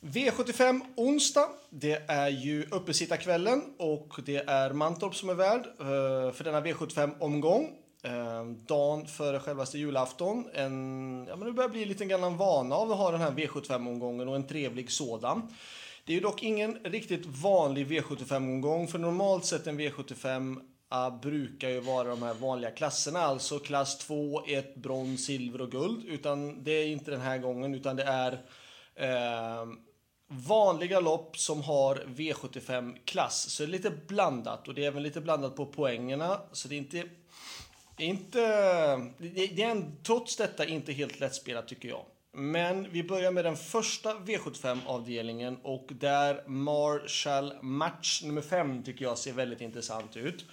V75 0.00 0.80
onsdag. 0.96 1.48
Det 1.70 2.02
är 2.08 2.28
ju 2.28 2.66
uppesittarkvällen 2.70 3.62
och 3.78 4.20
det 4.26 4.36
är 4.36 4.72
Mantorp 4.72 5.14
som 5.14 5.28
är 5.28 5.34
värd 5.34 5.66
eh, 5.80 6.32
för 6.32 6.44
denna 6.44 6.60
V75-omgång. 6.60 7.70
Eh, 8.02 8.44
dagen 8.44 9.06
före 9.06 9.40
självaste 9.40 9.78
julafton. 9.78 10.48
En, 10.54 11.26
ja, 11.28 11.36
men 11.36 11.46
det 11.46 11.52
börjar 11.52 11.68
bli 11.68 11.84
lite 11.84 12.04
grann 12.04 12.24
en 12.24 12.36
vana 12.36 12.74
av 12.74 12.92
att 12.92 12.98
ha 12.98 13.10
den 13.10 13.20
här 13.20 13.30
V75-omgången 13.30 14.28
och 14.28 14.36
en 14.36 14.46
trevlig 14.46 14.90
sådan. 14.90 15.54
Det 16.04 16.12
är 16.12 16.14
ju 16.14 16.20
dock 16.20 16.42
ingen 16.42 16.78
riktigt 16.84 17.26
vanlig 17.26 17.86
V75-omgång, 17.86 18.88
för 18.88 18.98
normalt 18.98 19.44
sett 19.44 19.66
en 19.66 19.80
V75 19.80 20.60
ah, 20.88 21.10
brukar 21.10 21.68
ju 21.68 21.80
vara 21.80 22.08
de 22.08 22.22
här 22.22 22.34
vanliga 22.34 22.70
klasserna, 22.70 23.20
alltså 23.20 23.58
klass 23.58 23.98
2, 23.98 24.44
1, 24.46 24.74
brons, 24.74 25.26
silver 25.26 25.60
och 25.60 25.70
guld. 25.70 26.04
Utan 26.04 26.64
det 26.64 26.70
är 26.70 26.86
inte 26.86 27.10
den 27.10 27.20
här 27.20 27.38
gången, 27.38 27.74
utan 27.74 27.96
det 27.96 28.04
är 28.04 28.32
eh, 28.94 29.66
vanliga 30.28 31.00
lopp 31.00 31.38
som 31.38 31.62
har 31.62 31.96
V75-klass. 31.96 33.50
Så 33.50 33.62
det 33.62 33.68
är 33.68 33.70
lite 33.70 33.90
blandat 33.90 34.68
och 34.68 34.74
det 34.74 34.84
är 34.84 34.88
även 34.88 35.02
lite 35.02 35.20
blandat 35.20 35.56
på 35.56 35.66
poängerna. 35.66 36.40
Så 36.52 36.68
det 36.68 36.74
är 36.74 36.78
inte... 36.78 37.02
inte 37.98 38.38
det 39.18 39.62
är 39.62 39.70
en, 39.70 39.96
trots 40.02 40.36
detta 40.36 40.66
inte 40.66 40.92
helt 40.92 41.20
lättspelat 41.20 41.68
tycker 41.68 41.88
jag. 41.88 42.04
Men 42.32 42.90
vi 42.90 43.04
börjar 43.04 43.30
med 43.30 43.44
den 43.44 43.56
första 43.56 44.14
V75-avdelningen 44.14 45.56
och 45.62 45.86
där 45.88 46.48
Marshall 46.48 47.54
Match 47.62 48.22
nummer 48.22 48.42
5 48.42 48.82
tycker 48.82 49.04
jag 49.04 49.18
ser 49.18 49.32
väldigt 49.32 49.60
intressant 49.60 50.16
ut. 50.16 50.44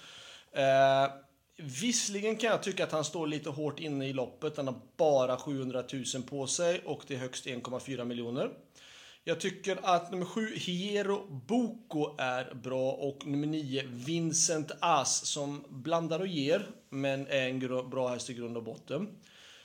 Eh, 0.52 1.12
visserligen 1.56 2.36
kan 2.36 2.50
jag 2.50 2.62
tycka 2.62 2.84
att 2.84 2.92
han 2.92 3.04
står 3.04 3.26
lite 3.26 3.50
hårt 3.50 3.80
inne 3.80 4.06
i 4.08 4.12
loppet. 4.12 4.56
Han 4.56 4.66
har 4.66 4.80
bara 4.96 5.36
700 5.36 5.84
000 5.92 6.22
på 6.22 6.46
sig 6.46 6.80
och 6.84 7.02
det 7.06 7.14
är 7.14 7.18
högst 7.18 7.46
1,4 7.46 8.04
miljoner. 8.04 8.50
Jag 9.28 9.40
tycker 9.40 9.78
att 9.82 10.10
nummer 10.10 10.24
7, 10.24 10.54
Hiero 10.54 11.26
Boko, 11.46 12.14
är 12.18 12.54
bra 12.54 12.90
och 12.92 13.26
nummer 13.26 13.46
9, 13.46 13.82
Vincent 13.86 14.72
As, 14.80 15.26
som 15.26 15.64
blandar 15.68 16.20
och 16.20 16.26
ger, 16.26 16.66
men 16.88 17.26
är 17.26 17.48
en 17.48 17.90
bra 17.90 18.08
häst 18.08 18.30
i 18.30 18.34
grund 18.34 18.56
och 18.56 18.62
botten. 18.62 19.08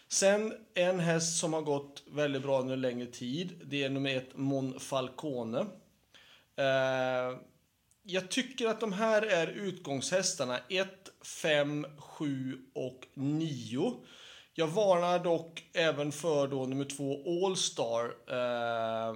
Sen 0.07 0.53
en 0.73 0.99
häst 0.99 1.39
som 1.39 1.53
har 1.53 1.61
gått 1.61 2.03
väldigt 2.11 2.41
bra 2.41 2.59
under 2.59 2.73
en 2.73 2.81
längre 2.81 3.05
tid, 3.05 3.61
det 3.65 3.83
är 3.83 3.89
nummer 3.89 4.17
1, 4.17 4.27
Mon 4.35 4.79
Falcone. 4.79 5.59
Eh, 6.55 7.37
jag 8.03 8.29
tycker 8.29 8.67
att 8.67 8.79
de 8.79 8.93
här 8.93 9.21
är 9.21 9.47
utgångshästarna 9.47 10.59
1, 10.69 10.89
5, 11.41 11.85
7 11.97 12.57
och 12.73 13.07
9. 13.13 13.93
Jag 14.53 14.67
varnar 14.67 15.19
dock 15.19 15.63
även 15.73 16.11
för 16.11 16.47
då 16.47 16.65
nummer 16.65 16.85
2, 16.85 17.45
Allstar. 17.45 18.05
eh, 18.27 19.15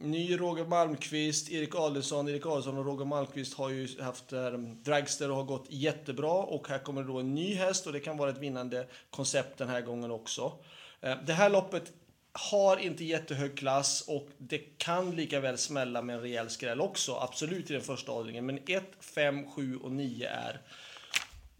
Ny 0.00 0.36
Roger 0.36 0.64
Malmqvist, 0.64 1.50
Erik 1.50 1.74
Adelsson. 1.74 2.28
Erik 2.28 2.46
Adelsson 2.46 2.78
och 2.78 2.86
Roger 2.86 3.04
Malmqvist 3.04 3.54
har 3.54 3.68
ju 3.68 4.02
haft 4.02 4.32
eh, 4.32 4.50
Dragster 4.58 5.30
och 5.30 5.36
har 5.36 5.44
gått 5.44 5.66
jättebra. 5.68 6.32
Och 6.32 6.68
här 6.68 6.78
kommer 6.78 7.02
då 7.02 7.18
en 7.18 7.34
ny 7.34 7.54
häst 7.54 7.86
och 7.86 7.92
det 7.92 8.00
kan 8.00 8.16
vara 8.16 8.30
ett 8.30 8.38
vinnande 8.38 8.86
koncept 9.10 9.58
den 9.58 9.68
här 9.68 9.80
gången 9.80 10.10
också. 10.10 10.52
Eh, 11.00 11.16
det 11.26 11.32
här 11.32 11.50
loppet 11.50 11.92
har 12.32 12.76
inte 12.76 13.04
jättehög 13.04 13.58
klass 13.58 14.04
och 14.08 14.28
det 14.38 14.58
kan 14.58 15.16
lika 15.16 15.40
väl 15.40 15.58
smälla 15.58 16.02
med 16.02 16.16
en 16.16 16.22
rejäl 16.22 16.50
skräll 16.50 16.80
också. 16.80 17.14
Absolut 17.14 17.70
i 17.70 17.72
den 17.72 17.82
första 17.82 18.12
avdelningen. 18.12 18.46
Men 18.46 18.58
1, 18.66 18.84
5, 19.00 19.50
7 19.50 19.76
och 19.76 19.92
9 19.92 20.28
är 20.28 20.60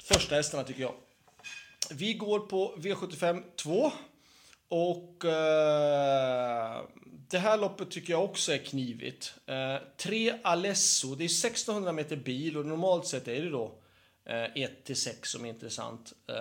första 0.02 0.34
hästarna 0.34 0.64
tycker 0.64 0.82
jag. 0.82 0.94
Vi 1.90 2.14
går 2.14 2.40
på 2.40 2.74
V75 2.76 3.42
2. 3.56 3.92
Och 4.68 5.24
eh, 5.24 6.82
det 7.30 7.38
här 7.38 7.58
loppet 7.58 7.90
tycker 7.90 8.12
jag 8.12 8.24
också 8.24 8.52
är 8.52 8.58
knivigt. 8.58 9.34
Eh, 9.46 9.76
tre 9.96 10.34
Alesso, 10.42 11.14
det 11.14 11.24
är 11.24 11.48
1600 11.48 11.92
meter 11.92 12.16
bil 12.16 12.56
och 12.56 12.66
normalt 12.66 13.06
sett 13.06 13.28
är 13.28 13.42
det 13.42 13.50
då 13.50 13.78
eh, 14.24 14.62
1 14.62 14.84
till 14.84 14.96
6 14.96 15.30
som 15.30 15.44
är 15.44 15.48
intressant. 15.48 16.12
Eh, 16.28 16.34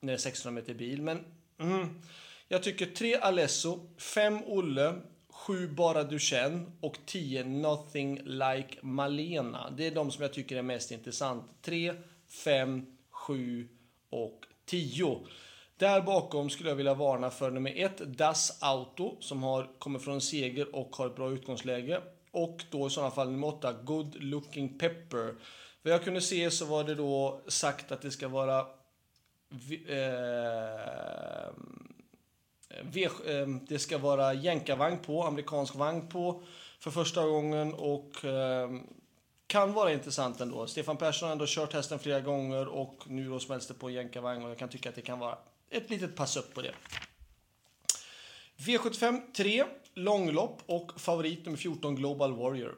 när 0.00 0.12
det 0.12 0.12
är 0.12 0.28
1600 0.28 0.60
meter 0.60 0.74
bil. 0.74 1.02
Men 1.02 1.24
mm, 1.58 2.00
jag 2.48 2.62
tycker 2.62 2.86
3 2.86 3.14
Alesso, 3.14 3.80
5 3.98 4.44
Olle, 4.46 4.94
7 5.28 5.68
Bara 5.68 6.04
Du 6.04 6.18
Känn 6.18 6.72
och 6.80 6.98
10 7.06 7.44
Nothing 7.44 8.20
Like 8.24 8.78
Malena. 8.82 9.70
Det 9.70 9.86
är 9.86 9.90
de 9.90 10.10
som 10.10 10.22
jag 10.22 10.32
tycker 10.32 10.56
är 10.56 10.62
mest 10.62 10.90
intressant. 10.90 11.44
3, 11.62 11.94
5, 12.28 12.86
7 13.10 13.68
och 14.10 14.44
10. 14.66 15.20
Där 15.76 16.00
bakom 16.00 16.50
skulle 16.50 16.68
jag 16.68 16.76
vilja 16.76 16.94
varna 16.94 17.30
för 17.30 17.50
nummer 17.50 17.72
ett, 17.76 18.18
Das 18.18 18.62
Auto, 18.62 19.16
som 19.20 19.42
har, 19.42 19.70
kommer 19.78 19.98
från 19.98 20.14
en 20.14 20.20
seger 20.20 20.76
och 20.76 20.96
har 20.96 21.06
ett 21.06 21.16
bra 21.16 21.30
utgångsläge. 21.30 22.00
Och 22.30 22.64
då 22.70 22.86
i 22.86 22.90
sådana 22.90 23.10
fall 23.10 23.30
nummer 23.30 23.46
åtta, 23.46 23.72
Good 23.72 24.22
Looking 24.22 24.78
Pepper. 24.78 25.34
Vad 25.82 25.92
jag 25.92 26.04
kunde 26.04 26.20
se 26.20 26.50
så 26.50 26.64
var 26.64 26.84
det 26.84 26.94
då 26.94 27.40
sagt 27.46 27.92
att 27.92 28.02
det 28.02 28.10
ska 28.10 28.28
vara 28.28 28.58
eh, 28.58 28.66
v, 32.82 33.04
eh, 33.26 33.46
det 33.68 33.78
ska 33.78 33.98
vara 33.98 34.34
jänkarvagn 34.34 34.98
på, 34.98 35.24
amerikansk 35.24 35.74
vagn 35.74 36.08
på 36.08 36.42
för 36.80 36.90
första 36.90 37.26
gången 37.26 37.74
och 37.74 38.24
eh, 38.24 38.70
kan 39.46 39.72
vara 39.72 39.92
intressant 39.92 40.40
ändå. 40.40 40.66
Stefan 40.66 40.96
Persson 40.96 41.26
har 41.26 41.32
ändå 41.32 41.44
kört 41.48 41.72
hästen 41.72 41.98
flera 41.98 42.20
gånger 42.20 42.68
och 42.68 43.02
nu 43.06 43.28
då 43.28 43.40
smälls 43.40 43.66
det 43.66 43.74
på 43.74 43.90
jänkarvagn 43.90 44.44
och 44.44 44.50
jag 44.50 44.58
kan 44.58 44.68
tycka 44.68 44.88
att 44.88 44.94
det 44.94 45.02
kan 45.02 45.18
vara 45.18 45.38
ett 45.70 45.90
litet 45.90 46.16
pass 46.16 46.36
upp 46.36 46.54
på 46.54 46.62
det. 46.62 46.74
V75 48.56 49.20
3, 49.36 49.64
långlopp 49.94 50.62
och 50.66 51.00
favorit 51.00 51.44
nummer 51.44 51.58
14 51.58 51.94
Global 51.94 52.36
Warrior. 52.36 52.74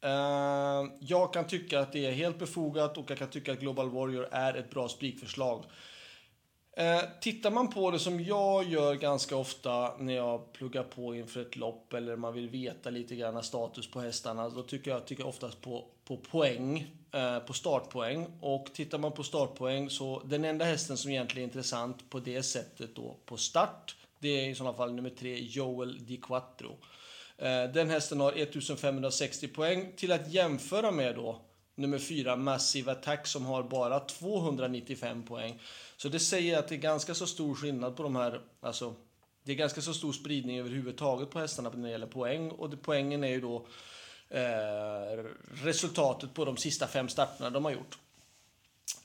Eh, 0.00 0.92
jag 1.00 1.32
kan 1.32 1.46
tycka 1.46 1.80
att 1.80 1.92
det 1.92 2.06
är 2.06 2.12
helt 2.12 2.38
befogat 2.38 2.98
och 2.98 3.10
jag 3.10 3.18
kan 3.18 3.28
tycka 3.28 3.52
att 3.52 3.60
Global 3.60 3.90
Warrior 3.90 4.28
är 4.30 4.54
ett 4.54 4.70
bra 4.70 4.88
spikförslag. 4.88 5.64
Eh, 6.80 7.02
tittar 7.20 7.50
man 7.50 7.70
på 7.70 7.90
det 7.90 7.98
som 7.98 8.24
jag 8.24 8.68
gör 8.68 8.94
ganska 8.94 9.36
ofta 9.36 9.96
när 9.98 10.14
jag 10.14 10.52
pluggar 10.52 10.82
på 10.82 11.14
inför 11.14 11.40
ett 11.40 11.56
lopp 11.56 11.92
eller 11.92 12.16
man 12.16 12.34
vill 12.34 12.48
veta 12.48 12.90
lite 12.90 13.16
grann 13.16 13.42
status 13.42 13.90
på 13.90 14.00
hästarna, 14.00 14.48
då 14.48 14.62
tycker 14.62 14.90
jag, 14.90 15.06
tycker 15.06 15.22
jag 15.22 15.28
oftast 15.28 15.60
på, 15.60 15.84
på 16.04 16.16
poäng 16.16 16.90
Eh, 17.12 17.38
på 17.38 17.52
startpoäng. 17.52 18.26
Och 18.40 18.66
tittar 18.74 18.98
man 18.98 19.12
på 19.12 19.22
startpoäng 19.22 19.90
så 19.90 20.22
den 20.24 20.44
enda 20.44 20.64
hästen 20.64 20.96
som 20.96 21.10
egentligen 21.10 21.48
är 21.48 21.52
intressant 21.52 22.10
på 22.10 22.18
det 22.18 22.42
sättet 22.42 22.96
då 22.96 23.16
på 23.26 23.36
start, 23.36 23.96
det 24.18 24.28
är 24.28 24.48
i 24.48 24.54
sådana 24.54 24.76
fall 24.76 24.92
nummer 24.92 25.10
tre 25.10 25.38
Joel 25.40 26.06
Di 26.06 26.16
Quattro. 26.16 26.78
Eh, 27.38 27.64
den 27.74 27.90
hästen 27.90 28.20
har 28.20 28.32
1560 28.32 29.48
poäng 29.48 29.92
till 29.96 30.12
att 30.12 30.32
jämföra 30.32 30.90
med 30.90 31.14
då 31.14 31.40
nummer 31.74 31.98
fyra 31.98 32.36
Massive 32.36 32.92
Attack 32.92 33.26
som 33.26 33.46
har 33.46 33.62
bara 33.62 34.00
295 34.00 35.22
poäng. 35.22 35.58
Så 35.96 36.08
det 36.08 36.20
säger 36.20 36.58
att 36.58 36.68
det 36.68 36.74
är 36.74 36.78
ganska 36.78 37.14
så 37.14 37.26
stor 37.26 37.54
skillnad 37.54 37.96
på 37.96 38.02
de 38.02 38.16
här, 38.16 38.40
alltså 38.60 38.94
det 39.44 39.52
är 39.52 39.56
ganska 39.56 39.80
så 39.80 39.94
stor 39.94 40.12
spridning 40.12 40.58
överhuvudtaget 40.58 41.30
på 41.30 41.38
hästarna 41.38 41.70
när 41.70 41.82
det 41.82 41.90
gäller 41.90 42.06
poäng 42.06 42.50
och 42.50 42.70
det, 42.70 42.76
poängen 42.76 43.24
är 43.24 43.28
ju 43.28 43.40
då 43.40 43.66
Eh, 44.30 45.24
resultatet 45.64 46.34
på 46.34 46.44
de 46.44 46.56
sista 46.56 46.86
fem 46.86 47.08
starterna 47.08 47.50
de 47.50 47.64
har 47.64 47.72
gjort. 47.72 47.98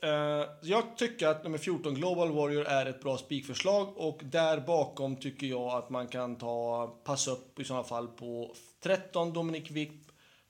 Eh, 0.00 0.44
jag 0.62 0.96
tycker 0.96 1.28
att 1.28 1.44
nummer 1.44 1.58
14 1.58 1.94
Global 1.94 2.32
Warrior 2.32 2.66
är 2.66 2.86
ett 2.86 3.02
bra 3.02 3.18
spikförslag 3.18 3.96
och 3.96 4.20
där 4.24 4.60
bakom 4.60 5.16
tycker 5.16 5.46
jag 5.46 5.68
att 5.68 5.90
man 5.90 6.08
kan 6.08 6.36
ta 6.36 6.86
pass 7.04 7.28
upp 7.28 7.60
i 7.60 7.64
sådana 7.64 7.84
fall 7.84 8.08
på 8.08 8.54
13 8.82 9.32
Dominic 9.32 9.70
Wick, 9.70 9.92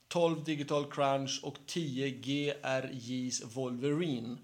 12 0.08 0.44
Digital 0.44 0.90
Crunch 0.90 1.40
och 1.42 1.56
10 1.66 2.10
GRJs 2.10 3.42
Wolverine. 3.44 4.38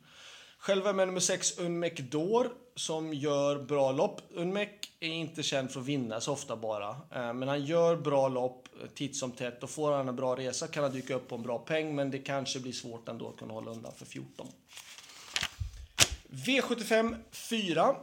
Själv 0.59 0.87
är 0.87 0.93
med 0.93 1.09
nummer 1.09 1.21
6 1.21 1.59
Unmek 1.59 2.01
Dor 2.01 2.53
som 2.77 3.15
gör 3.15 3.63
bra 3.63 3.93
lopp. 3.93 4.21
Unmek 4.31 4.93
är 5.01 5.09
inte 5.09 5.43
känd 5.43 5.71
för 5.71 5.81
att 5.81 5.87
vinna 5.87 6.21
så 6.21 6.33
ofta 6.33 6.57
bara. 6.57 6.89
Eh, 6.89 7.33
men 7.33 7.49
han 7.49 7.65
gör 7.65 7.97
bra 7.97 8.29
lopp 8.29 8.69
eh, 8.81 8.89
titt 8.89 9.17
som 9.17 9.33
tätt 9.33 9.63
och 9.63 9.71
får 9.71 9.93
han 9.93 10.09
en 10.09 10.17
bra 10.17 10.37
resa 10.37 10.67
kan 10.67 10.83
han 10.83 10.93
dyka 10.93 11.15
upp 11.15 11.29
på 11.29 11.35
en 11.35 11.43
bra 11.43 11.59
peng 11.59 11.95
men 11.95 12.11
det 12.11 12.19
kanske 12.19 12.61
blir 12.61 12.73
svårt 12.73 13.09
ändå 13.09 13.29
att 13.29 13.37
kunna 13.37 13.53
hålla 13.55 13.71
undan 13.71 13.93
för 13.97 14.07
14. 14.07 14.47
V75 16.31 17.17
4. 17.31 17.97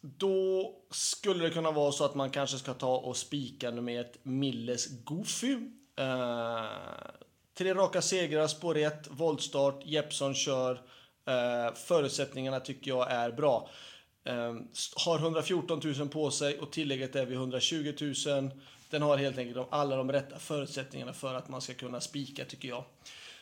Då 0.00 0.72
skulle 0.90 1.44
det 1.44 1.50
kunna 1.50 1.70
vara 1.70 1.92
så 1.92 2.04
att 2.04 2.14
man 2.14 2.30
kanske 2.30 2.58
ska 2.58 2.74
ta 2.74 2.96
och 2.96 3.16
spika 3.16 3.70
nummer 3.70 4.00
ett 4.00 4.18
Milles 4.22 5.04
Goofy. 5.04 5.56
Eh, 5.96 6.64
tre 7.58 7.74
raka 7.74 8.02
segrar, 8.02 8.46
spår 8.46 8.76
1, 8.76 9.08
voltstart, 9.10 9.82
Jeppson 9.84 10.34
kör. 10.34 10.82
Uh, 11.28 11.74
förutsättningarna 11.74 12.60
tycker 12.60 12.90
jag 12.90 13.10
är 13.10 13.30
bra. 13.32 13.70
Uh, 14.28 14.54
har 14.96 15.18
114 15.18 15.80
000 15.98 16.08
på 16.08 16.30
sig 16.30 16.58
och 16.58 16.72
tillägget 16.72 17.16
är 17.16 17.26
vid 17.26 17.36
120 17.36 17.92
000. 18.26 18.50
Den 18.90 19.02
har 19.02 19.16
helt 19.16 19.38
enkelt 19.38 19.68
alla 19.70 19.96
de 19.96 20.12
rätta 20.12 20.38
förutsättningarna 20.38 21.12
för 21.12 21.34
att 21.34 21.48
man 21.48 21.60
ska 21.60 21.74
kunna 21.74 22.00
spika 22.00 22.44
tycker 22.44 22.68
jag. 22.68 22.84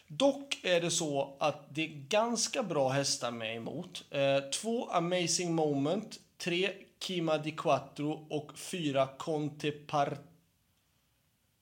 Dock 0.07 0.59
är 0.63 0.81
det 0.81 0.91
så 0.91 1.37
att 1.41 1.75
det 1.75 1.85
är 1.85 2.07
ganska 2.09 2.63
bra 2.63 2.89
hästar 2.89 3.31
med 3.31 3.57
emot. 3.57 4.05
Eh, 4.11 4.39
två 4.39 4.91
Amazing 4.91 5.55
Moment, 5.55 6.21
tre 6.39 6.71
Kima 7.01 7.39
di 7.39 7.51
Quattro 7.51 8.27
och 8.31 8.59
fyra 8.59 9.09
Conte 9.19 9.71
Par 9.71 10.19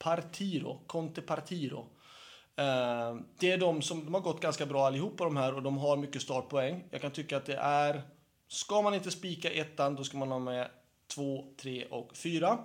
Partiro, 0.03 0.81
Conte 0.87 1.23
Partiro. 1.23 1.87
Eh, 2.57 3.17
det 3.39 3.51
är 3.51 3.59
de 3.59 3.83
som 3.83 4.05
de 4.05 4.15
har 4.15 4.21
gått 4.21 4.41
ganska 4.41 4.67
bra 4.67 4.87
allihopa 4.87 5.25
de 5.25 5.37
här 5.37 5.55
och 5.55 5.63
de 5.63 5.79
har 5.79 5.97
mycket 5.97 6.23
startpoäng. 6.23 6.85
Jag 6.91 7.01
kan 7.01 7.11
tycka 7.11 7.37
att 7.37 7.47
det 7.47 7.57
är, 7.57 8.03
ska 8.49 8.83
man 8.83 8.95
inte 8.95 9.11
spika 9.11 9.51
ettan 9.51 9.95
då 9.95 10.05
ska 10.05 10.17
man 10.17 10.31
ha 10.31 10.39
med 10.39 10.69
två, 11.15 11.45
tre 11.61 11.85
och 11.85 12.17
fyra. 12.17 12.59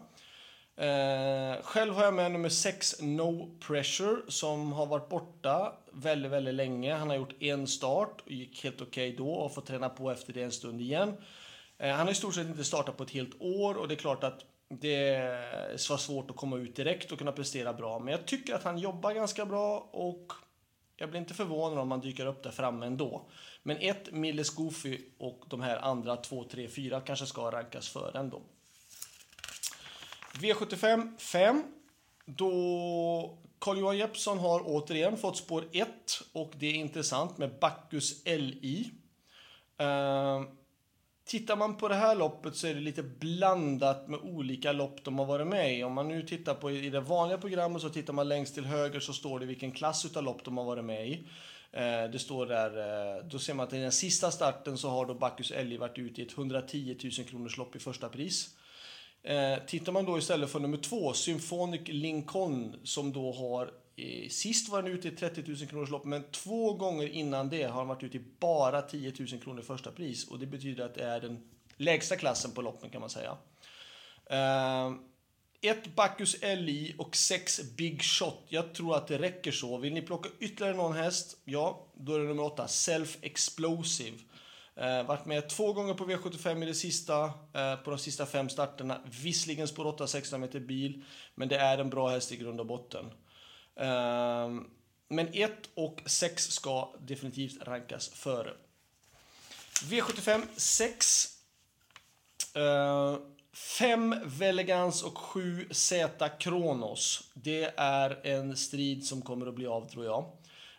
Eh, 0.75 1.61
själv 1.63 1.93
har 1.93 2.03
jag 2.03 2.13
med 2.13 2.31
nummer 2.31 2.49
6, 2.49 3.01
No 3.01 3.57
Pressure, 3.67 4.17
som 4.27 4.73
har 4.73 4.85
varit 4.85 5.09
borta 5.09 5.73
väldigt, 5.91 6.31
väldigt 6.31 6.53
länge. 6.53 6.93
Han 6.93 7.09
har 7.09 7.15
gjort 7.15 7.41
en 7.41 7.67
start 7.67 8.21
och 8.25 8.31
gick 8.31 8.63
helt 8.63 8.81
okej 8.81 9.13
okay 9.13 9.25
då 9.25 9.31
och 9.31 9.53
fått 9.53 9.65
träna 9.65 9.89
på 9.89 10.11
efter 10.11 10.33
det 10.33 10.43
en 10.43 10.51
stund 10.51 10.81
igen. 10.81 11.13
Eh, 11.77 11.91
han 11.91 12.05
har 12.05 12.11
i 12.11 12.15
stort 12.15 12.35
sett 12.35 12.47
inte 12.47 12.63
startat 12.63 12.97
på 12.97 13.03
ett 13.03 13.11
helt 13.11 13.41
år 13.41 13.77
och 13.77 13.87
det 13.87 13.93
är 13.93 13.99
klart 13.99 14.23
att 14.23 14.45
det 14.69 15.19
var 15.89 15.97
svårt 15.97 16.29
att 16.29 16.37
komma 16.37 16.57
ut 16.57 16.75
direkt 16.75 17.11
och 17.11 17.17
kunna 17.17 17.31
prestera 17.31 17.73
bra. 17.73 17.99
Men 17.99 18.11
jag 18.11 18.25
tycker 18.25 18.55
att 18.55 18.63
han 18.63 18.77
jobbar 18.77 19.13
ganska 19.13 19.45
bra 19.45 19.89
och 19.91 20.33
jag 20.97 21.09
blir 21.09 21.19
inte 21.19 21.33
förvånad 21.33 21.79
om 21.79 21.91
han 21.91 22.01
dyker 22.01 22.25
upp 22.25 22.43
där 22.43 22.51
framme 22.51 22.85
ändå. 22.85 23.29
Men 23.63 23.77
ett, 23.77 24.11
Milles 24.11 24.49
Goofy 24.49 24.99
och 25.17 25.43
de 25.47 25.61
här 25.61 25.77
andra 25.77 26.15
2, 26.15 26.43
3, 26.43 26.67
4 26.67 27.01
kanske 27.01 27.25
ska 27.25 27.51
rankas 27.51 27.89
före 27.89 28.19
ändå. 28.19 28.41
V75 30.33 31.17
5. 31.17 31.63
Då 32.25 33.37
Carl-Johan 33.59 33.97
Jeppsson 33.97 34.39
har 34.39 34.61
återigen 34.65 35.17
fått 35.17 35.37
spår 35.37 35.65
1 35.71 35.87
och 36.33 36.53
det 36.55 36.67
är 36.67 36.73
intressant 36.73 37.37
med 37.37 37.59
Bacchus 37.59 38.25
LI. 38.25 38.91
Uh, 39.81 39.87
eh, 39.87 40.41
tittar 41.27 41.55
man 41.55 41.77
på 41.77 41.87
det 41.87 41.95
här 41.95 42.15
loppet 42.15 42.55
så 42.55 42.67
är 42.67 42.73
det 42.73 42.79
lite 42.79 43.03
blandat 43.03 44.07
med 44.07 44.19
olika 44.19 44.71
lopp 44.71 45.03
de 45.03 45.19
har 45.19 45.25
varit 45.25 45.47
med 45.47 45.77
i. 45.77 45.83
Om 45.83 45.93
man 45.93 46.07
nu 46.07 46.21
tittar 46.21 46.53
på 46.53 46.71
i 46.71 46.89
det 46.89 46.99
vanliga 46.99 47.37
programmet 47.37 47.81
så 47.81 47.89
tittar 47.89 48.13
man 48.13 48.27
längst 48.27 48.53
till 48.53 48.65
höger 48.65 48.99
så 48.99 49.13
står 49.13 49.39
det 49.39 49.45
vilken 49.45 49.71
klass 49.71 50.05
utav 50.05 50.23
lopp 50.23 50.45
de 50.45 50.57
har 50.57 50.65
varit 50.65 50.85
med 50.85 51.07
i. 51.07 51.27
Eh, 51.71 52.11
det 52.11 52.19
står 52.19 52.45
där, 52.45 52.69
eh, 53.17 53.25
då 53.25 53.39
ser 53.39 53.53
man 53.53 53.67
att 53.67 53.73
i 53.73 53.77
den 53.77 53.91
sista 53.91 54.31
starten 54.31 54.77
så 54.77 54.89
har 54.89 55.05
då 55.05 55.13
Bacchus 55.13 55.51
LI 55.51 55.77
varit 55.77 55.97
ute 55.97 56.21
i 56.21 56.25
ett 56.25 56.37
110 56.37 56.97
000 57.03 57.27
kronors 57.27 57.57
lopp 57.57 57.75
i 57.75 57.79
första 57.79 58.09
pris. 58.09 58.49
Eh, 59.23 59.57
tittar 59.67 59.91
man 59.91 60.05
då 60.05 60.17
istället 60.17 60.49
för 60.49 60.59
nummer 60.59 60.77
två, 60.77 61.13
Symphonic 61.13 61.81
Lincoln, 61.85 62.75
som 62.83 63.13
då 63.13 63.31
har 63.31 63.71
Eh, 63.97 64.29
sist 64.29 64.69
var 64.69 64.81
den 64.81 64.91
ute 64.91 65.07
i 65.07 65.11
30 65.11 65.43
000 65.47 65.57
kronors 65.57 65.89
lopp, 65.89 66.05
men 66.05 66.23
två 66.31 66.73
gånger 66.73 67.07
innan 67.07 67.49
det 67.49 67.63
har 67.63 67.71
han 67.71 67.87
varit 67.87 68.03
ute 68.03 68.17
i 68.17 68.23
bara 68.39 68.81
10 68.81 69.13
000 69.19 69.27
kronor 69.27 69.61
första 69.61 69.91
pris. 69.91 70.27
Och 70.27 70.39
det 70.39 70.45
betyder 70.45 70.85
att 70.85 70.95
det 70.95 71.03
är 71.03 71.21
den 71.21 71.49
lägsta 71.77 72.15
klassen 72.15 72.51
på 72.51 72.61
loppen 72.61 72.89
kan 72.89 73.01
man 73.01 73.09
säga. 73.09 73.37
Eh, 74.29 74.91
ett 75.61 75.95
Bacchus 75.95 76.41
LI 76.41 76.95
och 76.97 77.15
sex 77.15 77.61
Big 77.77 78.03
Shot. 78.03 78.43
Jag 78.47 78.73
tror 78.73 78.95
att 78.95 79.07
det 79.07 79.17
räcker 79.17 79.51
så. 79.51 79.77
Vill 79.77 79.93
ni 79.93 80.01
plocka 80.01 80.29
ytterligare 80.39 80.75
någon 80.75 80.95
häst? 80.95 81.37
Ja, 81.45 81.87
då 81.93 82.15
är 82.15 82.19
det 82.19 82.25
nummer 82.25 82.43
åtta, 82.43 82.67
Self 82.67 83.17
Explosive. 83.21 84.17
Eh, 84.75 85.03
varit 85.03 85.25
med 85.25 85.49
två 85.49 85.73
gånger 85.73 85.93
på 85.93 86.05
V75 86.05 86.63
i 86.63 86.65
det 86.65 86.73
sista, 86.73 87.23
eh, 87.53 87.75
på 87.83 87.89
de 87.89 87.99
sista 87.99 88.25
fem 88.25 88.49
starterna. 88.49 89.01
Visserligen 89.21 89.67
spår 89.67 89.85
8 89.85 90.07
16 90.07 90.41
meter 90.41 90.59
bil, 90.59 91.03
men 91.35 91.47
det 91.47 91.57
är 91.57 91.77
en 91.77 91.89
bra 91.89 92.09
häst 92.09 92.31
i 92.31 92.37
grund 92.37 92.59
och 92.59 92.65
botten. 92.65 93.05
Ehm, 93.77 94.65
men 95.07 95.27
1 95.33 95.51
och 95.73 96.01
6 96.05 96.43
ska 96.51 96.93
definitivt 96.99 97.63
rankas 97.63 98.09
före. 98.09 98.53
V75 99.83 100.41
6. 100.55 101.33
5 103.53 104.15
Velegans 104.25 105.03
och 105.03 105.17
7 105.17 105.67
Z 105.71 106.29
Kronos. 106.29 107.31
Det 107.33 107.73
är 107.77 108.25
en 108.25 108.57
strid 108.57 109.05
som 109.05 109.21
kommer 109.21 109.47
att 109.47 109.55
bli 109.55 109.67
av, 109.67 109.89
tror 109.89 110.05
jag. 110.05 110.25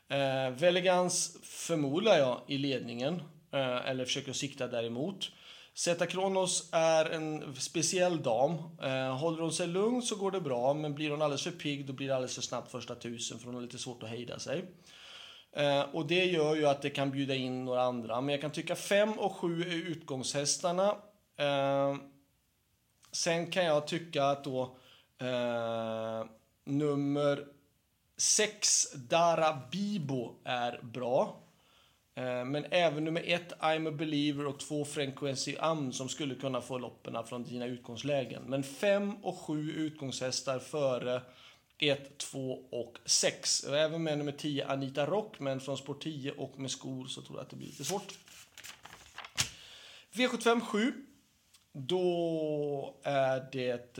Eh, 0.08 0.50
Velegans 0.50 1.36
förmodar 1.42 2.18
jag 2.18 2.40
i 2.46 2.58
ledningen. 2.58 3.22
Eh, 3.52 3.88
eller 3.88 4.04
försöker 4.04 4.32
sikta 4.32 4.66
däremot. 4.66 5.30
Zeta 5.78 6.06
Kronos 6.06 6.68
är 6.72 7.10
en 7.10 7.54
speciell 7.54 8.22
dam. 8.22 8.50
Eh, 8.82 9.16
håller 9.16 9.42
hon 9.42 9.52
sig 9.52 9.66
lugn 9.66 10.02
så 10.02 10.16
går 10.16 10.30
det 10.30 10.40
bra, 10.40 10.74
men 10.74 10.94
blir 10.94 11.10
hon 11.10 11.22
alldeles 11.22 11.42
för 11.42 11.50
pigg 11.50 11.86
då 11.86 11.92
blir 11.92 12.08
det 12.08 12.14
alldeles 12.14 12.34
för 12.34 12.42
snabbt 12.42 12.70
första 12.70 12.94
tusen 12.94 13.38
för 13.38 13.46
hon 13.46 13.54
har 13.54 13.62
lite 13.62 13.78
svårt 13.78 14.02
att 14.02 14.08
hejda 14.08 14.38
sig. 14.38 14.64
Eh, 15.52 15.80
och 15.80 16.06
det 16.06 16.24
gör 16.24 16.54
ju 16.54 16.66
att 16.66 16.82
det 16.82 16.90
kan 16.90 17.10
bjuda 17.10 17.34
in 17.34 17.64
några 17.64 17.82
andra, 17.82 18.20
men 18.20 18.32
jag 18.32 18.40
kan 18.40 18.50
tycka 18.50 18.76
5 18.76 19.18
och 19.18 19.32
7 19.32 19.60
är 19.62 19.90
utgångshästarna. 19.90 20.96
Eh, 21.36 21.96
sen 23.12 23.50
kan 23.50 23.64
jag 23.64 23.86
tycka 23.86 24.24
att 24.24 24.44
då 24.44 24.76
eh, 25.20 26.24
nummer 26.64 27.46
6, 28.16 28.92
Dara 28.92 29.58
Bibo, 29.72 30.34
är 30.44 30.80
bra. 30.82 31.47
Eh, 32.18 32.44
men 32.44 32.64
även 32.70 33.04
nummer 33.04 33.22
ett, 33.26 33.52
I'm 33.60 33.88
a 33.88 33.90
believer 33.90 34.46
och 34.46 34.60
två, 34.60 34.84
Frequency 34.84 35.56
Am 35.58 35.92
som 35.92 36.08
skulle 36.08 36.34
kunna 36.34 36.60
få 36.60 36.78
loppen 36.78 37.24
från 37.26 37.44
dina 37.44 37.66
utgångslägen. 37.66 38.42
Men 38.46 38.62
fem 38.62 39.16
och 39.24 39.38
sju 39.38 39.72
utgångshästar 39.72 40.58
före 40.58 41.22
1, 41.78 42.18
2 42.18 42.52
och 42.70 42.98
6. 43.04 43.64
Även 43.64 44.02
med 44.02 44.18
nummer 44.18 44.32
10, 44.32 44.66
Anita 44.66 45.06
Rock, 45.06 45.40
men 45.40 45.60
från 45.60 45.78
spår 45.78 45.94
10 45.94 46.32
och 46.32 46.58
med 46.58 46.70
skor 46.70 47.06
så 47.06 47.22
tror 47.22 47.38
jag 47.38 47.44
att 47.44 47.50
det 47.50 47.56
blir 47.56 47.66
lite 47.66 47.84
svårt. 47.84 48.18
V75 50.12 50.60
7. 50.60 50.92
Då 51.72 53.00
är 53.02 53.48
det 53.52 53.70
ett 53.70 53.98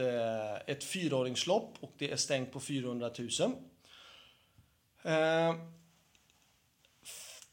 ett 0.69 0.85
fyraåringslopp 0.85 1.77
och 1.81 1.93
det 1.99 2.11
är 2.11 2.17
stängt 2.17 2.53
på 2.53 2.61
400 2.61 3.11
000. 3.19 3.29
Eh, 5.03 5.55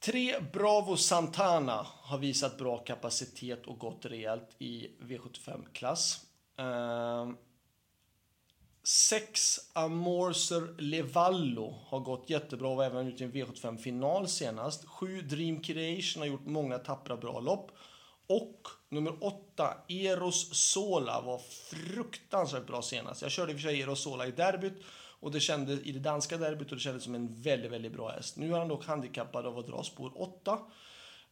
Tre 0.06 0.36
Bravo 0.54 0.98
Santana 0.98 1.88
har 2.02 2.18
visat 2.18 2.58
bra 2.58 2.78
kapacitet 2.78 3.66
och 3.66 3.80
gått 3.80 4.06
rejält 4.06 4.50
i 4.60 4.90
V75-klass. 5.02 6.20
Uh, 6.60 6.66
ehm, 6.66 7.38
sex 8.84 9.58
Amorser 9.74 10.82
Levallo 10.82 11.80
har 11.88 12.00
gått 12.00 12.30
jättebra 12.30 12.68
och 12.68 12.76
var 12.76 12.86
även 12.86 13.08
ute 13.08 13.24
i 13.24 13.26
en 13.26 13.34
V75-final 13.34 14.28
senast. 14.28 14.86
Sju 14.86 15.22
Dream 15.22 15.62
Creation 15.62 16.22
har 16.22 16.28
gjort 16.28 16.46
många 16.46 16.78
tappra 16.78 17.18
bra 17.18 17.40
lopp. 17.40 17.72
Och 18.28 18.62
nummer 18.90 19.24
åtta, 19.24 19.78
Eros 19.88 20.56
Sola, 20.72 21.22
var 21.22 21.38
fruktansvärt 21.38 22.68
bra 22.68 22.82
senast. 22.82 23.22
Jag 23.22 23.32
körde 23.32 23.52
i 23.52 23.56
och 23.56 23.60
för 23.60 23.68
sig 23.68 23.82
Eros 23.82 24.04
Sola 24.04 24.28
i 24.28 24.32
derbyt 24.32 24.84
och 25.26 25.32
det 25.32 25.40
kändes 25.40 25.80
i 25.84 25.92
det 25.92 26.00
danska 26.00 26.38
derbyt 26.38 26.70
och 26.70 26.78
det 26.78 26.82
kändes 26.82 27.04
som 27.04 27.16
en 27.16 27.42
väldigt, 27.42 27.72
väldigt 27.72 27.92
bra 27.92 28.10
häst. 28.10 28.38
Nu 28.38 28.54
är 28.54 28.60
han 28.60 28.68
dock 28.68 28.86
handikappad 28.86 29.46
av 29.46 29.58
att 29.58 29.68
dra 29.68 29.84
spår 29.84 30.12
8. 30.16 30.60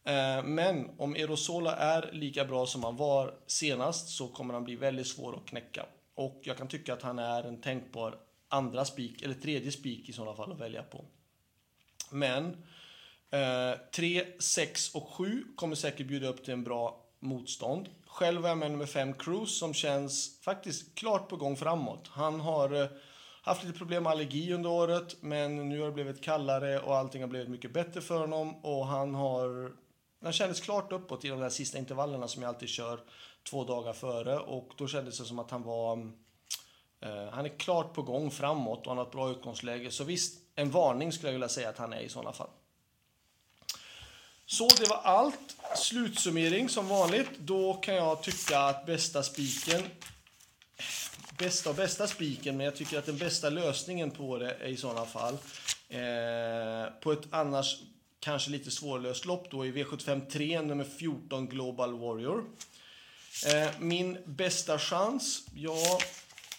Eh, 0.04 0.42
men 0.44 0.90
om 0.98 1.16
Erosola 1.16 1.76
är 1.76 2.10
lika 2.12 2.44
bra 2.44 2.66
som 2.66 2.84
han 2.84 2.96
var 2.96 3.34
senast 3.46 4.08
så 4.08 4.28
kommer 4.28 4.54
han 4.54 4.64
bli 4.64 4.76
väldigt 4.76 5.06
svår 5.06 5.36
att 5.36 5.46
knäcka. 5.46 5.86
Och 6.14 6.40
jag 6.44 6.56
kan 6.56 6.68
tycka 6.68 6.92
att 6.92 7.02
han 7.02 7.18
är 7.18 7.42
en 7.42 7.60
tänkbar 7.60 8.18
andra 8.48 8.84
spik, 8.84 9.22
eller 9.22 9.34
tredje 9.34 9.72
spik 9.72 10.08
i 10.08 10.12
sådana 10.12 10.36
fall 10.36 10.52
att 10.52 10.60
välja 10.60 10.82
på. 10.82 11.04
Men 12.10 12.56
3, 13.94 14.20
eh, 14.20 14.26
6 14.38 14.94
och 14.94 15.08
7 15.08 15.44
kommer 15.56 15.74
säkert 15.74 16.06
bjuda 16.06 16.28
upp 16.28 16.44
till 16.44 16.52
en 16.52 16.64
bra 16.64 17.04
motstånd. 17.20 17.88
Själv 18.06 18.44
är 18.44 18.48
jag 18.48 18.58
med 18.58 18.70
nummer 18.70 18.86
5 18.86 19.14
Cruise 19.14 19.52
som 19.52 19.74
känns 19.74 20.40
faktiskt 20.40 20.94
klart 20.94 21.28
på 21.28 21.36
gång 21.36 21.56
framåt. 21.56 22.08
Han 22.12 22.40
har 22.40 22.82
eh, 22.82 22.88
haft 23.44 23.64
lite 23.64 23.78
problem 23.78 24.02
med 24.02 24.12
allergi 24.12 24.52
under 24.52 24.70
året, 24.70 25.16
men 25.20 25.68
nu 25.68 25.80
har 25.80 25.86
det 25.86 25.92
blivit 25.92 26.22
kallare 26.22 26.80
och 26.80 26.96
allting 26.96 27.22
har 27.22 27.28
blivit 27.28 27.48
mycket 27.48 27.72
bättre 27.72 28.00
för 28.00 28.20
honom 28.20 28.64
och 28.64 28.86
han 28.86 29.14
har 29.14 29.72
han 30.22 30.32
kändes 30.32 30.60
klart 30.60 30.92
uppåt 30.92 31.24
i 31.24 31.28
de 31.28 31.40
där 31.40 31.50
sista 31.50 31.78
intervallerna 31.78 32.28
som 32.28 32.42
jag 32.42 32.48
alltid 32.48 32.68
kör 32.68 33.00
två 33.50 33.64
dagar 33.64 33.92
före 33.92 34.38
och 34.38 34.72
då 34.76 34.88
kändes 34.88 35.18
det 35.18 35.24
som 35.24 35.38
att 35.38 35.50
han 35.50 35.62
var 35.62 35.98
eh, 37.00 37.28
han 37.32 37.44
är 37.44 37.58
klart 37.58 37.94
på 37.94 38.02
gång 38.02 38.30
framåt 38.30 38.80
och 38.80 38.86
han 38.86 38.98
har 38.98 39.04
ett 39.04 39.12
bra 39.12 39.30
utgångsläge. 39.30 39.90
Så 39.90 40.04
visst, 40.04 40.40
en 40.54 40.70
varning 40.70 41.12
skulle 41.12 41.28
jag 41.28 41.32
vilja 41.32 41.48
säga 41.48 41.68
att 41.68 41.78
han 41.78 41.92
är 41.92 42.00
i 42.00 42.08
sådana 42.08 42.32
fall. 42.32 42.50
Så 44.46 44.68
det 44.68 44.88
var 44.88 44.96
allt. 44.96 45.56
Slutsummering 45.76 46.68
som 46.68 46.88
vanligt. 46.88 47.30
Då 47.38 47.74
kan 47.74 47.94
jag 47.94 48.22
tycka 48.22 48.58
att 48.58 48.86
bästa 48.86 49.22
spiken 49.22 49.82
bästa 51.38 51.70
och 51.70 51.76
bästa 51.76 52.06
spiken, 52.06 52.56
men 52.56 52.64
jag 52.64 52.76
tycker 52.76 52.98
att 52.98 53.06
den 53.06 53.18
bästa 53.18 53.50
lösningen 53.50 54.10
på 54.10 54.38
det 54.38 54.56
är 54.60 54.68
i 54.68 54.76
sådana 54.76 55.06
fall 55.06 55.34
eh, 55.88 56.92
på 57.00 57.12
ett 57.12 57.26
annars 57.30 57.76
kanske 58.20 58.50
lite 58.50 58.70
svårlöst 58.70 59.24
lopp 59.24 59.50
då 59.50 59.66
i 59.66 59.72
V75 59.72 60.30
3, 60.30 60.62
nummer 60.62 60.84
14, 60.84 61.48
Global 61.48 61.98
Warrior. 61.98 62.44
Eh, 63.46 63.68
min 63.78 64.18
bästa 64.24 64.78
chans? 64.78 65.46
Ja, 65.54 65.98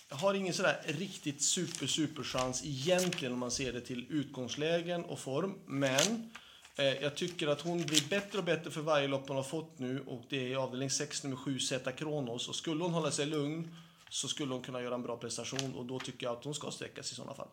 jag 0.09 0.15
har 0.15 0.33
ingen 0.33 0.53
sådär 0.53 0.81
riktigt 0.85 1.41
super, 1.41 1.87
super 1.87 2.23
chans 2.23 2.61
egentligen 2.65 3.33
om 3.33 3.39
man 3.39 3.51
ser 3.51 3.73
det 3.73 3.81
till 3.81 4.05
utgångslägen 4.09 5.03
och 5.05 5.19
form, 5.19 5.53
men 5.65 6.31
eh, 6.75 6.85
jag 6.85 7.15
tycker 7.15 7.47
att 7.47 7.61
hon 7.61 7.81
blir 7.81 8.09
bättre 8.09 8.37
och 8.37 8.43
bättre 8.43 8.71
för 8.71 8.81
varje 8.81 9.07
lopp 9.07 9.27
hon 9.27 9.37
har 9.37 9.43
fått 9.43 9.79
nu 9.79 10.03
och 10.07 10.23
det 10.29 10.37
är 10.37 10.47
i 10.47 10.55
avdelning 10.55 10.89
6, 10.89 11.23
nummer 11.23 11.37
7, 11.37 11.59
Zeta 11.59 11.91
Kronos. 11.91 12.49
Och 12.49 12.55
skulle 12.55 12.83
hon 12.83 12.93
hålla 12.93 13.11
sig 13.11 13.25
lugn 13.25 13.75
så 14.15 14.27
skulle 14.27 14.53
hon 14.53 14.61
kunna 14.61 14.81
göra 14.81 14.95
en 14.95 15.03
bra 15.03 15.17
prestation 15.17 15.75
och 15.75 15.85
då 15.85 15.99
tycker 15.99 16.25
jag 16.25 16.37
att 16.37 16.43
hon 16.43 16.53
ska 16.53 16.71
sträckas 16.71 17.11
i 17.11 17.15
sådana 17.15 17.33
fall. 17.33 17.47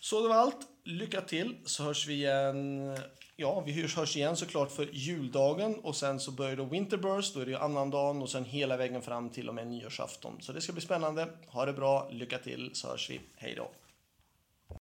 Så 0.00 0.22
det 0.22 0.28
var 0.28 0.36
allt. 0.36 0.56
Lycka 0.84 1.20
till 1.20 1.56
så 1.64 1.82
hörs 1.82 2.06
vi 2.06 2.14
igen. 2.14 2.96
Ja, 3.36 3.60
vi 3.60 3.82
hörs, 3.82 3.96
hörs 3.96 4.16
igen 4.16 4.36
såklart 4.36 4.72
för 4.72 4.88
juldagen 4.92 5.74
och 5.74 5.96
sen 5.96 6.20
så 6.20 6.30
börjar 6.30 6.56
då 6.56 6.64
Winterburst, 6.64 7.34
då 7.34 7.40
är 7.40 7.44
det 7.44 7.50
ju 7.50 7.56
annandagen 7.56 8.22
och 8.22 8.30
sen 8.30 8.44
hela 8.44 8.76
vägen 8.76 9.02
fram 9.02 9.30
till 9.30 9.48
och 9.48 9.54
med 9.54 9.66
nyårsafton. 9.66 10.36
Så 10.40 10.52
det 10.52 10.60
ska 10.60 10.72
bli 10.72 10.82
spännande. 10.82 11.28
Ha 11.46 11.66
det 11.66 11.72
bra, 11.72 12.08
lycka 12.10 12.38
till 12.38 12.70
så 12.74 12.88
hörs 12.88 13.10
vi. 13.10 13.20
Hej 13.36 13.54
då! 13.56 13.70